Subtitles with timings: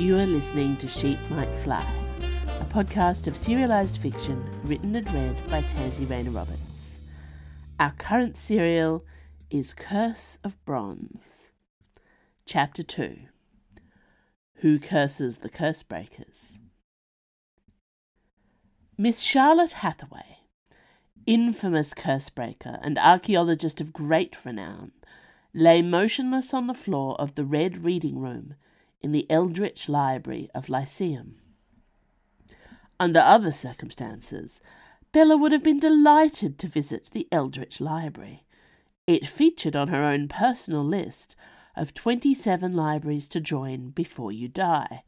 [0.00, 1.84] You are listening to Sheep Might Fly,
[2.58, 6.58] a podcast of serialised fiction written and read by Tansy Rayner Roberts.
[7.78, 9.04] Our current serial
[9.50, 11.50] is Curse of Bronze.
[12.46, 13.14] Chapter 2
[14.60, 16.56] Who Curses the Curse Breakers?
[18.96, 20.38] Miss Charlotte Hathaway,
[21.26, 24.92] infamous curse breaker and archaeologist of great renown,
[25.52, 28.54] lay motionless on the floor of the Red Reading Room
[29.02, 31.36] in the Eldritch Library of Lyceum.
[32.98, 34.60] Under other circumstances,
[35.12, 38.44] Bella would have been delighted to visit the Eldritch Library.
[39.06, 41.34] It featured on her own personal list
[41.76, 45.02] of twenty-seven libraries to join before you die,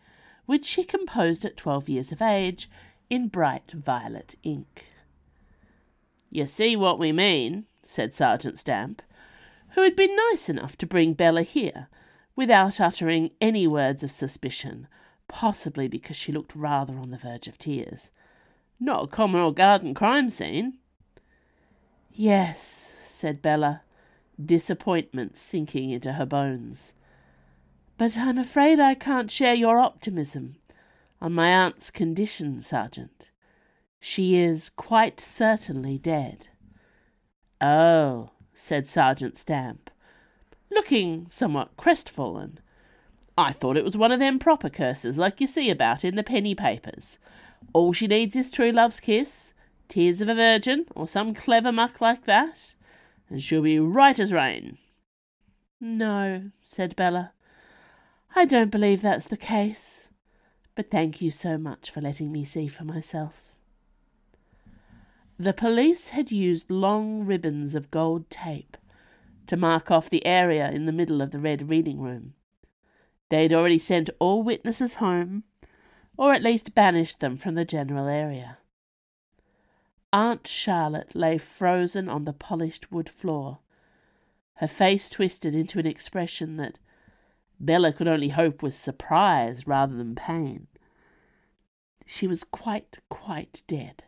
[0.46, 2.70] which she composed at twelve years of age
[3.10, 4.86] in bright violet ink.
[6.30, 9.02] You see what we mean, said Sergeant Stamp,
[9.74, 11.88] who had been nice enough to bring Bella here
[12.34, 14.86] without uttering any words of suspicion,
[15.28, 18.10] possibly because she looked rather on the verge of tears.
[18.80, 20.78] Not a common or garden crime scene.
[22.12, 23.82] Yes, said Bella,
[24.44, 26.92] disappointment sinking into her bones.
[27.96, 30.56] But I'm afraid I can't share your optimism
[31.20, 33.30] on my aunt's condition, Sergeant.
[34.00, 36.48] She is quite certainly dead.
[37.60, 39.88] Oh, said Sergeant Stamp,
[40.74, 42.58] looking somewhat crestfallen.
[43.36, 46.22] I thought it was one of them proper curses like you see about in the
[46.22, 47.18] penny papers.
[47.72, 49.54] All she needs is true love's kiss,
[49.88, 52.74] tears of a virgin, or some clever muck like that,
[53.30, 54.78] and she'll be right as rain.
[55.80, 57.32] No, said Bella.
[58.34, 60.08] I don't believe that's the case.
[60.74, 63.42] But thank you so much for letting me see for myself.
[65.38, 68.76] The police had used long ribbons of gold tape
[69.46, 72.34] to mark off the area in the middle of the Red Reading Room.
[73.28, 75.44] They had already sent all witnesses home,
[76.16, 78.58] or at least banished them from the general area.
[80.12, 83.60] Aunt Charlotte lay frozen on the polished wood floor,
[84.56, 86.78] her face twisted into an expression that
[87.58, 90.66] Bella could only hope was surprise rather than pain.
[92.04, 94.04] She was quite, quite dead.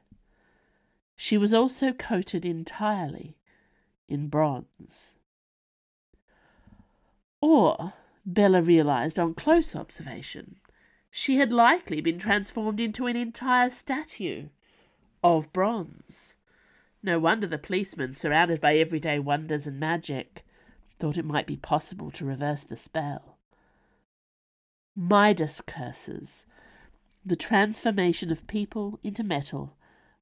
[1.16, 3.38] She was also coated entirely
[4.08, 5.13] in bronze.
[7.46, 7.92] Or,
[8.24, 10.56] Bella realized on close observation,
[11.10, 14.48] she had likely been transformed into an entire statue
[15.22, 16.32] of bronze.
[17.02, 20.42] No wonder the policeman, surrounded by everyday wonders and magic,
[20.98, 23.36] thought it might be possible to reverse the spell.
[24.96, 26.46] Midas curses,
[27.26, 29.76] the transformation of people into metal,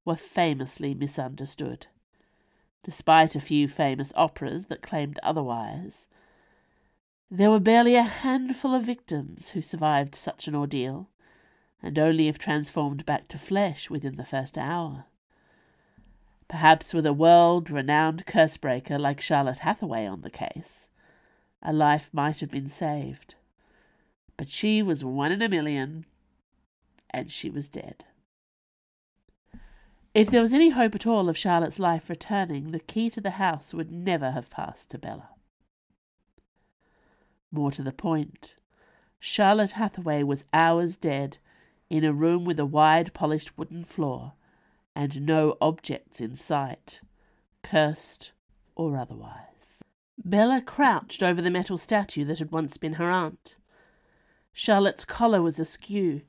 [0.04, 1.86] were famously misunderstood.
[2.82, 6.08] Despite a few famous operas that claimed otherwise,
[7.34, 11.08] there were barely a handful of victims who survived such an ordeal,
[11.82, 15.06] and only if transformed back to flesh within the first hour.
[16.46, 20.90] Perhaps with a world renowned curse breaker like Charlotte Hathaway on the case,
[21.62, 23.34] a life might have been saved.
[24.36, 26.04] But she was one in a million,
[27.08, 28.04] and she was dead.
[30.12, 33.30] If there was any hope at all of Charlotte's life returning, the key to the
[33.30, 35.30] house would never have passed to Bella.
[37.54, 38.54] More to the point,
[39.20, 41.36] Charlotte Hathaway was hours dead
[41.90, 44.32] in a room with a wide polished wooden floor
[44.96, 47.02] and no objects in sight,
[47.62, 48.32] cursed
[48.74, 49.82] or otherwise.
[50.24, 53.54] Bella crouched over the metal statue that had once been her aunt.
[54.54, 56.22] Charlotte's collar was askew,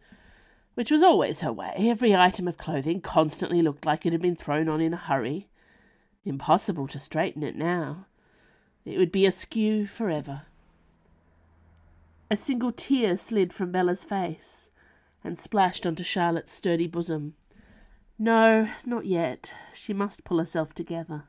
[0.74, 1.74] which was always her way.
[1.78, 5.48] Every item of clothing constantly looked like it had been thrown on in a hurry.
[6.26, 8.08] Impossible to straighten it now.
[8.84, 10.44] It would be askew forever.
[12.30, 14.70] A single tear slid from Bella's face
[15.24, 17.36] and splashed onto Charlotte's sturdy bosom.
[18.18, 19.52] No, not yet.
[19.74, 21.26] She must pull herself together.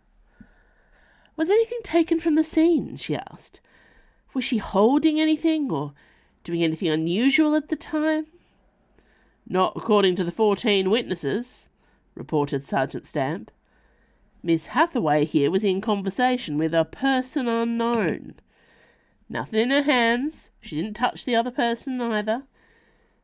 [1.36, 2.96] Was anything taken from the scene?
[2.96, 3.60] she asked.
[4.34, 5.94] Was she holding anything or
[6.42, 8.26] doing anything unusual at the time?
[9.46, 11.68] Not according to the fourteen witnesses,
[12.14, 13.50] reported Sergeant Stamp.
[14.42, 18.34] Miss Hathaway here was in conversation with a person unknown.
[19.28, 20.50] Nothing in her hands.
[20.60, 22.44] She didn't touch the other person either.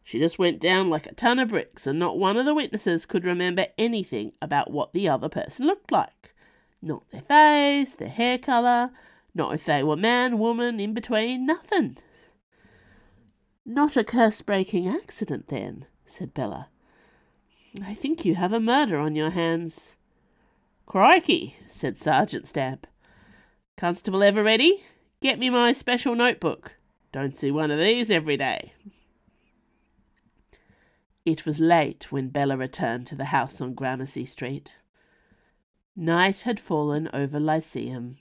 [0.03, 3.07] She just went down like a ton of bricks, and not one of the witnesses
[3.07, 6.35] could remember anything about what the other person looked like.
[6.83, 8.91] Not their face, their hair colour,
[9.35, 11.99] not if they were man, woman, in between, nothing.
[13.65, 16.69] Not a curse breaking accident, then, said Bella.
[17.85, 19.93] I think you have a murder on your hands.
[20.87, 22.87] Crikey, said Sergeant Stamp.
[23.77, 24.83] Constable ever ready?
[25.21, 26.77] Get me my special notebook.
[27.13, 28.73] Don't see one of these every day.
[31.27, 34.73] It was late when Bella returned to the house on Gramercy Street.
[35.95, 38.17] Night had fallen over Lyceum,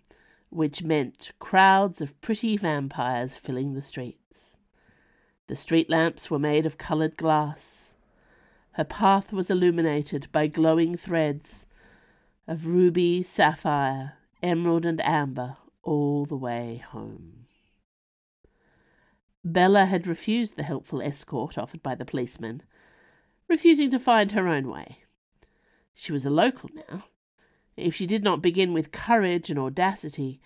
[0.49, 4.57] which meant crowds of pretty vampires filling the streets.
[5.47, 7.93] The street lamps were made of coloured glass.
[8.73, 11.65] Her path was illuminated by glowing threads
[12.45, 15.55] of ruby, sapphire, emerald, and amber
[15.89, 17.47] all the way home.
[19.43, 22.61] Bella had refused the helpful escort offered by the policeman,
[23.47, 24.99] refusing to find her own way.
[25.95, 27.05] She was a local now.
[27.75, 30.39] If she did not begin with courage and audacity,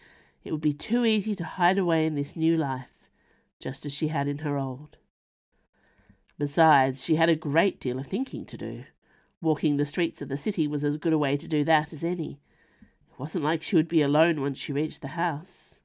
[0.45, 2.93] it would be too easy to hide away in this new life,
[3.59, 4.95] just as she had in her old.
[6.37, 8.85] Besides, she had a great deal of thinking to do.
[9.41, 12.01] Walking the streets of the city was as good a way to do that as
[12.01, 12.39] any.
[13.13, 15.77] It wasn't like she would be alone once she reached the house.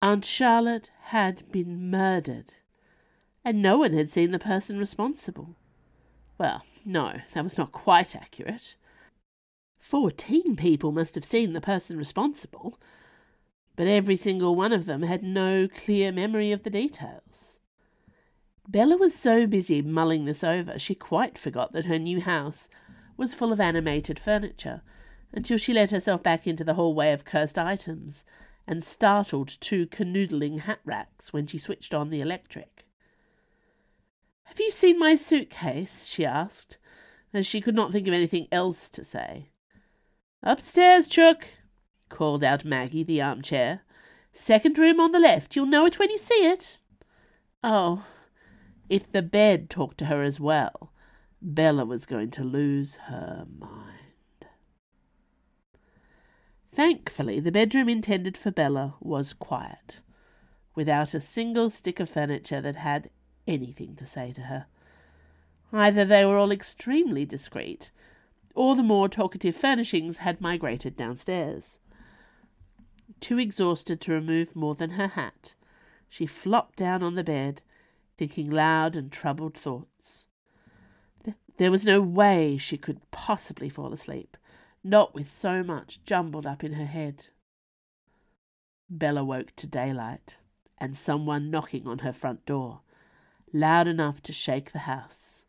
[0.00, 2.54] Aunt Charlotte had been murdered,
[3.44, 5.56] and no one had seen the person responsible.
[6.38, 8.76] Well, no, that was not quite accurate.
[9.78, 12.78] Fourteen people must have seen the person responsible,
[13.76, 17.58] but every single one of them had no clear memory of the details.
[18.66, 22.70] Bella was so busy mulling this over, she quite forgot that her new house
[23.18, 24.80] was full of animated furniture
[25.32, 28.24] until she let herself back into the hallway of cursed items
[28.66, 32.86] and startled two canoodling hat racks when she switched on the electric.
[34.44, 36.06] Have you seen my suitcase?
[36.06, 36.78] she asked,
[37.32, 39.50] as she could not think of anything else to say.
[40.42, 41.46] Upstairs, Chook,
[42.08, 43.82] called out Maggie, the armchair.
[44.32, 45.54] Second room on the left.
[45.54, 46.78] You'll know it when you see it.
[47.62, 48.04] Oh,
[48.88, 50.92] if the bed talked to her as well,
[51.42, 53.89] Bella was going to lose her mind.
[56.72, 59.98] Thankfully, the bedroom intended for Bella was quiet,
[60.74, 63.10] without a single stick of furniture that had
[63.46, 64.66] anything to say to her.
[65.72, 67.90] Either they were all extremely discreet,
[68.54, 71.80] or the more talkative furnishings had migrated downstairs.
[73.18, 75.54] Too exhausted to remove more than her hat,
[76.08, 77.62] she flopped down on the bed,
[78.16, 80.26] thinking loud and troubled thoughts.
[81.56, 84.36] There was no way she could possibly fall asleep,
[84.82, 87.26] not with so much jumbled up in her head.
[88.88, 90.34] Bella woke to daylight
[90.78, 92.80] and someone knocking on her front door
[93.52, 95.44] loud enough to shake the house.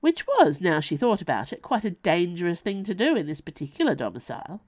[0.00, 3.40] Which was, now she thought about it, quite a dangerous thing to do in this
[3.40, 4.60] particular domicile.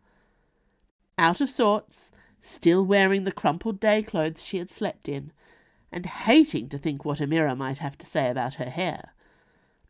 [1.17, 2.11] Out of sorts,
[2.41, 5.33] still wearing the crumpled day clothes she had slept in,
[5.93, 9.15] and hating to think what a mirror might have to say about her hair,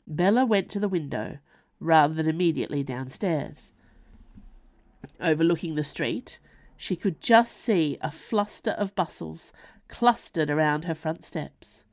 [0.07, 1.39] Bella went to the window
[1.81, 3.73] rather than immediately downstairs.
[5.21, 6.39] Overlooking the street,
[6.77, 9.53] she could just see a fluster of bustles
[9.89, 11.85] clustered around her front steps.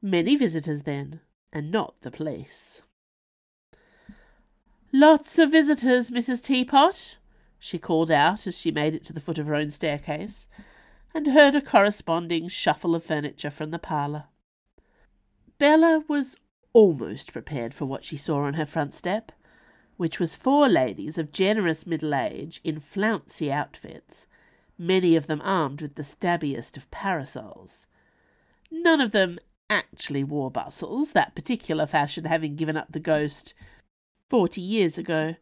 [0.00, 1.20] Many visitors then,
[1.52, 2.82] and not the police.
[4.92, 6.42] Lots of visitors, Mrs.
[6.42, 7.16] Teapot,
[7.58, 10.46] she called out as she made it to the foot of her own staircase,
[11.12, 14.24] and heard a corresponding shuffle of furniture from the parlour.
[15.58, 16.36] Bella was
[16.72, 19.32] almost prepared for what she saw on her front step,
[19.96, 24.26] which was four ladies of generous middle age in flouncy outfits,
[24.78, 27.86] many of them armed with the stabbiest of parasols.
[28.70, 33.52] None of them actually wore bustles, that particular fashion having given up the ghost
[34.28, 35.34] forty years ago,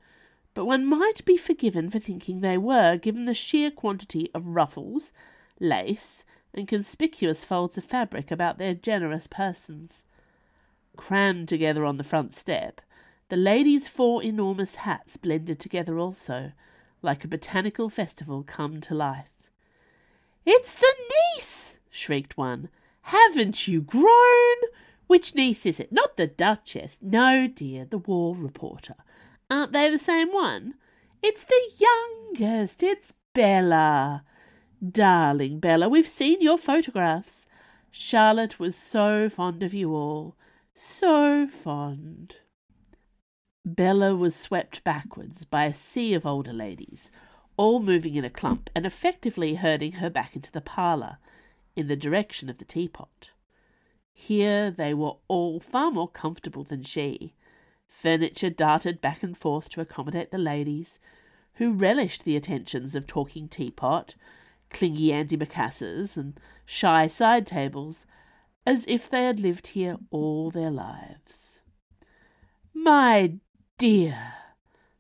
[0.55, 5.13] but one might be forgiven for thinking they were, given the sheer quantity of ruffles,
[5.61, 10.05] lace, and conspicuous folds of fabric about their generous persons.
[10.99, 12.81] Crammed together on the front step,
[13.29, 16.51] the ladies' four enormous hats blended together also,
[17.03, 19.31] like a botanical festival come to life.
[20.45, 20.93] It's the
[21.37, 21.79] niece!
[21.89, 22.69] shrieked one.
[23.03, 24.57] Haven't you grown?
[25.07, 25.93] Which niece is it?
[25.93, 26.99] Not the Duchess.
[27.01, 28.97] No, dear, the war reporter.
[29.49, 30.75] Aren't they the same one?
[31.23, 32.83] It's the youngest.
[32.83, 34.25] It's Bella.
[34.87, 37.47] Darling Bella, we've seen your photographs.
[37.93, 40.35] Charlotte was so fond of you all.
[40.81, 42.37] So fond.
[43.65, 47.11] Bella was swept backwards by a sea of older ladies,
[47.57, 51.19] all moving in a clump and effectively herding her back into the parlour
[51.75, 53.33] in the direction of the teapot.
[54.13, 57.35] Here they were all far more comfortable than she.
[57.89, 61.01] Furniture darted back and forth to accommodate the ladies,
[61.55, 64.15] who relished the attentions of talking teapot,
[64.71, 68.07] clingy antimacassars, and shy side tables,
[68.69, 71.59] as if they had lived here all their lives.
[72.75, 73.33] My
[73.79, 74.35] dear,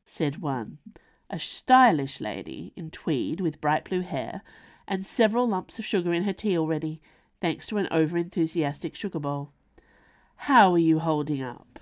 [0.07, 0.79] said one,
[1.29, 4.41] a stylish lady in tweed with bright blue hair,
[4.87, 7.03] and several lumps of sugar in her tea already,
[7.43, 9.53] thanks to an over enthusiastic sugar bowl.
[10.37, 11.79] How are you holding up?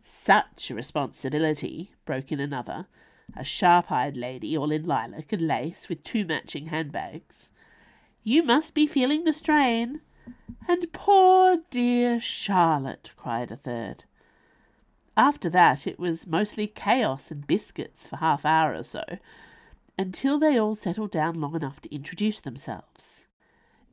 [0.00, 2.86] Such a responsibility, broke in another,
[3.36, 7.50] a sharp-eyed lady all in lilac and lace with two matching handbags.
[8.24, 10.00] You must be feeling the strain.
[10.68, 14.04] And poor dear Charlotte, cried a third.
[15.16, 19.02] After that it was mostly chaos and biscuits for half an hour or so,
[19.98, 23.26] until they all settled down long enough to introduce themselves.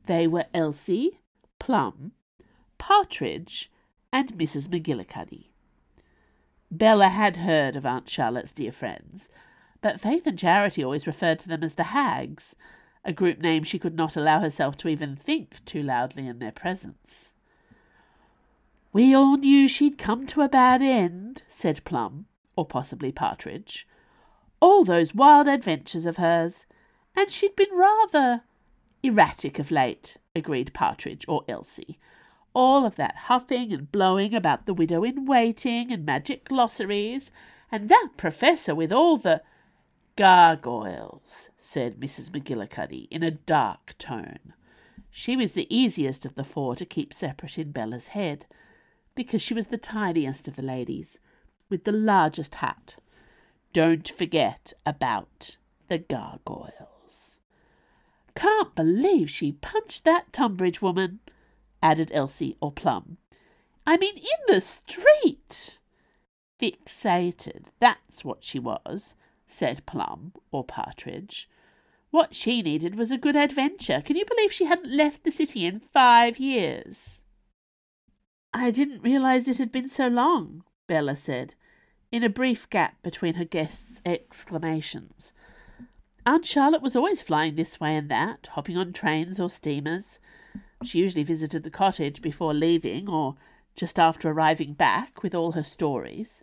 [0.06, 1.18] They were Elsie,
[1.58, 2.12] Plum,
[2.78, 3.68] Partridge,
[4.12, 4.68] and Mrs.
[4.68, 5.48] McGillicuddy.
[6.70, 9.28] Bella had heard of Aunt Charlotte's dear friends,
[9.80, 12.54] but Faith and Charity always referred to them as the Hags,
[13.04, 16.52] a group name she could not allow herself to even think too loudly in their
[16.52, 17.32] presence.
[18.92, 22.26] We all knew she'd come to a bad end, said Plum,
[22.56, 23.86] or possibly Partridge.
[24.60, 26.64] All those wild adventures of hers,
[27.14, 28.42] and she'd been rather
[29.02, 31.98] erratic of late, agreed Partridge or Elsie.
[32.54, 37.30] All of that huffing and blowing about the widow in waiting and magic glossaries,
[37.70, 39.42] and that professor with all the
[40.18, 42.30] gargoyles, said Mrs.
[42.30, 44.52] McGillicuddy in a dark tone.
[45.12, 48.44] She was the easiest of the four to keep separate in Bella's head,
[49.14, 51.20] because she was the tidiest of the ladies,
[51.68, 52.96] with the largest hat.
[53.72, 55.56] Don't forget about
[55.86, 57.38] the gargoyles.
[58.34, 61.20] Can't believe she punched that Tunbridge woman,
[61.80, 63.18] added Elsie or Plum.
[63.86, 65.78] I mean, in the street.
[66.60, 69.14] Fixated, that's what she was,
[69.48, 71.48] said Plum or Partridge.
[72.10, 74.02] What she needed was a good adventure.
[74.04, 77.20] Can you believe she hadn't left the city in five years?
[78.54, 81.54] I didn't realize it had been so long, Bella said,
[82.10, 85.32] in a brief gap between her guests' exclamations.
[86.24, 90.18] Aunt Charlotte was always flying this way and that, hopping on trains or steamers.
[90.82, 93.36] She usually visited the cottage before leaving or
[93.76, 96.42] just after arriving back with all her stories.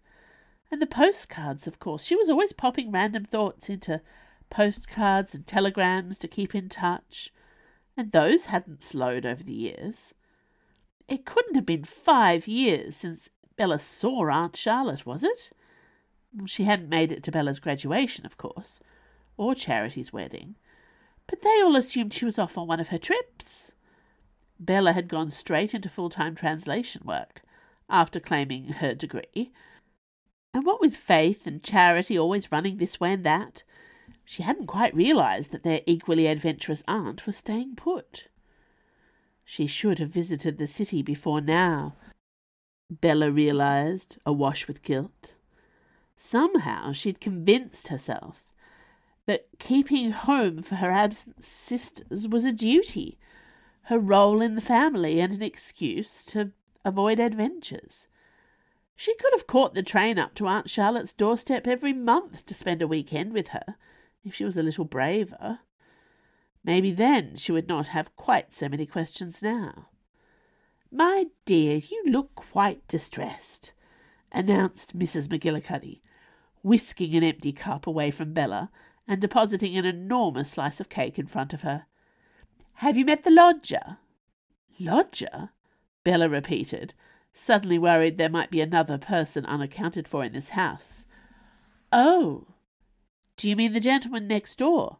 [0.71, 2.03] And the postcards, of course.
[2.03, 4.01] She was always popping random thoughts into
[4.49, 7.31] postcards and telegrams to keep in touch.
[7.95, 10.13] And those hadn't slowed over the years.
[11.07, 15.51] It couldn't have been five years since Bella saw Aunt Charlotte, was it?
[16.45, 18.81] She hadn't made it to Bella's graduation, of course,
[19.37, 20.55] or Charity's wedding,
[21.27, 23.71] but they all assumed she was off on one of her trips.
[24.59, 27.41] Bella had gone straight into full-time translation work
[27.89, 29.53] after claiming her degree,
[30.55, 33.63] and what with Faith and Charity always running this way and that,
[34.23, 38.29] she hadn't quite realized that their equally adventurous aunt was staying put.
[39.43, 41.95] She should have visited the city before now,
[42.89, 45.33] Bella realized, awash with guilt.
[46.17, 48.41] Somehow she'd convinced herself
[49.25, 53.17] that keeping home for her absent sisters was a duty,
[53.83, 56.53] her role in the family, and an excuse to
[56.85, 58.07] avoid adventures.
[58.97, 62.81] She could have caught the train up to Aunt Charlotte's doorstep every month to spend
[62.81, 63.75] a weekend with her,
[64.23, 65.59] if she was a little braver.
[66.63, 69.89] Maybe then she would not have quite so many questions now.
[70.89, 73.73] My dear, you look quite distressed,
[74.31, 75.27] announced Mrs.
[75.27, 75.99] McGillicuddy,
[76.63, 78.71] whisking an empty cup away from Bella
[79.07, 81.85] and depositing an enormous slice of cake in front of her.
[82.75, 83.97] Have you met the lodger?
[84.79, 85.49] Lodger?
[86.03, 86.93] Bella repeated,
[87.35, 91.05] suddenly worried there might be another person unaccounted for in this house.
[91.91, 92.47] Oh,
[93.37, 94.99] do you mean the gentleman next door?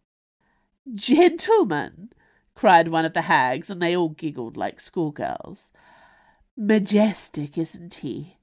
[0.93, 2.11] Gentleman!
[2.53, 5.71] cried one of the hags, and they all giggled like schoolgirls.
[6.57, 8.37] Majestic, isn't he?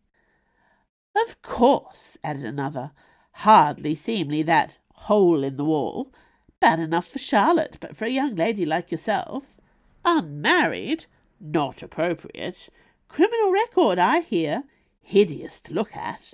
[1.15, 2.93] Of course, added another.
[3.33, 6.13] Hardly seemly, that hole in the wall.
[6.61, 9.59] Bad enough for Charlotte, but for a young lady like yourself.
[10.05, 11.05] Unmarried?
[11.39, 12.71] Not appropriate.
[13.13, 14.65] Criminal record, I hear.
[15.03, 16.33] Hideous to look at.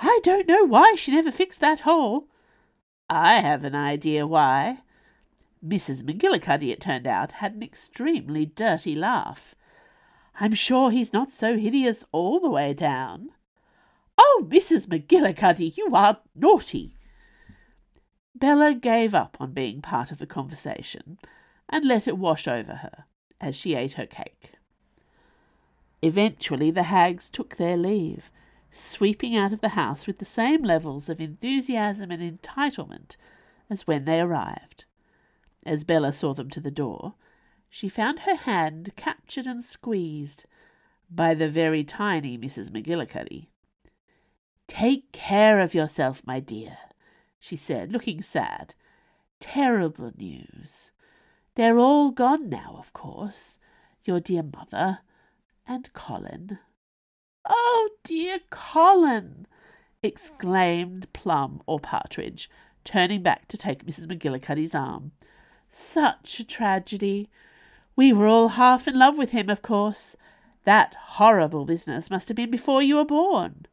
[0.00, 2.26] I don't know why she never fixed that hole.
[3.08, 4.78] I have an idea why.
[5.64, 6.02] Mrs.
[6.02, 9.54] McGillicuddy, it turned out, had an extremely dirty laugh.
[10.40, 13.28] I'm sure he's not so hideous all the way down.
[14.18, 14.86] Oh, Mrs.
[14.88, 16.96] McGillicuddy, you are naughty.
[18.34, 21.20] Bella gave up on being part of the conversation
[21.68, 23.04] and let it wash over her
[23.40, 24.54] as she ate her cake.
[26.02, 28.30] Eventually the hags took their leave,
[28.72, 33.16] sweeping out of the house with the same levels of enthusiasm and entitlement
[33.68, 34.86] as when they arrived.
[35.66, 37.16] As Bella saw them to the door,
[37.68, 40.46] she found her hand captured and squeezed
[41.10, 42.70] by the very tiny Mrs.
[42.70, 43.48] McGillicuddy.
[44.68, 46.78] Take care of yourself, my dear,
[47.38, 48.74] she said, looking sad.
[49.38, 50.90] Terrible news.
[51.56, 53.58] They're all gone now, of course,
[54.04, 55.00] your dear mother
[55.70, 56.58] and Colin.
[57.48, 59.46] Oh, dear Colin!
[60.02, 62.50] exclaimed Plum or Partridge,
[62.82, 64.06] turning back to take Mrs.
[64.06, 65.12] McGillicuddy's arm.
[65.70, 67.30] Such a tragedy!
[67.94, 70.16] We were all half in love with him, of course.
[70.64, 73.66] That horrible business must have been before you were born.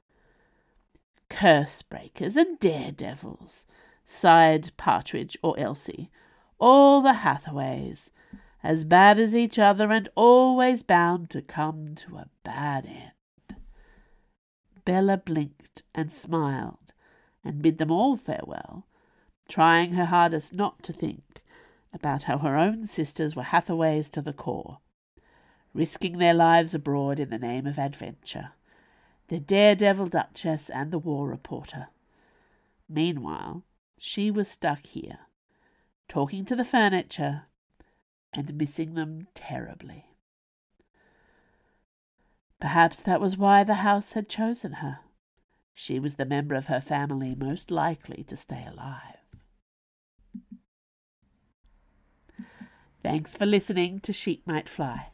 [1.29, 3.65] Curse breakers and daredevils,
[4.05, 6.11] sighed Partridge or Elsie.
[6.59, 8.11] All the Hathaways,
[8.67, 13.57] as bad as each other and always bound to come to a bad end.
[14.83, 16.91] Bella blinked and smiled
[17.45, 18.85] and bid them all farewell,
[19.47, 21.41] trying her hardest not to think
[21.93, 24.79] about how her own sisters were Hathaways to the core,
[25.73, 28.49] risking their lives abroad in the name of adventure,
[29.29, 31.87] the daredevil Duchess and the war reporter.
[32.89, 33.63] Meanwhile,
[33.97, 35.19] she was stuck here,
[36.09, 37.43] talking to the furniture
[38.37, 40.05] and missing them terribly.
[42.59, 44.99] Perhaps that was why the house had chosen her.
[45.73, 49.17] She was the member of her family most likely to stay alive.
[53.01, 55.09] Thanks for listening to Sheep Might Fly.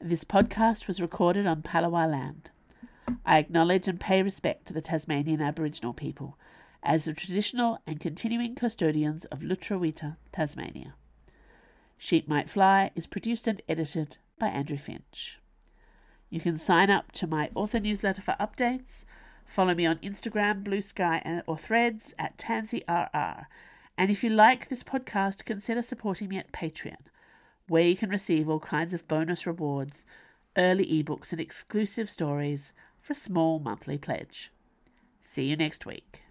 [0.00, 2.50] This podcast was recorded on Palawa land.
[3.24, 6.38] I acknowledge and pay respect to the Tasmanian Aboriginal people
[6.82, 10.94] as the traditional and continuing custodians of Lutruwita, Tasmania.
[12.04, 15.38] Sheep Might Fly is produced and edited by Andrew Finch.
[16.28, 19.06] You can sign up to my author newsletter for updates.
[19.46, 23.46] Follow me on Instagram, Bluesky, or Threads at TansyRR
[23.96, 27.06] and if you like this podcast, consider supporting me at Patreon,
[27.68, 30.04] where you can receive all kinds of bonus rewards,
[30.58, 34.52] early ebooks, and exclusive stories for a small monthly pledge.
[35.22, 36.23] See you next week.